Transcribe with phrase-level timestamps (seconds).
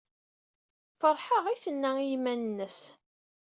[0.99, 2.79] Feṛḥeɣ, ay tenna i yiman-nnes.